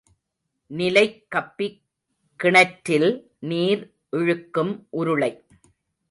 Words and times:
நிலைக் 0.71 1.25
கப்பி 1.35 1.67
கிணற்றில் 2.35 3.09
நீர் 3.39 3.83
இழுக்கும் 4.09 4.87
உருளை. 4.89 5.31